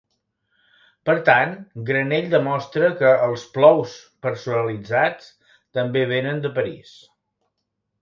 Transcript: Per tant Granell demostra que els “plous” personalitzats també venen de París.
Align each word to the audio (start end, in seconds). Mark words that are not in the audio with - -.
Per 1.09 1.15
tant 1.27 1.53
Granell 1.89 2.25
demostra 2.31 2.91
que 3.03 3.13
els 3.27 3.45
“plous” 3.59 3.95
personalitzats 4.29 5.33
també 5.81 6.07
venen 6.17 6.47
de 6.49 6.57
París. 6.61 7.01